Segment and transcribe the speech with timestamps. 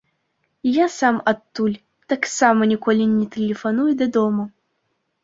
[0.67, 1.75] І я сам адтуль
[2.13, 4.43] таксама ніколі не тэлефаную дадому.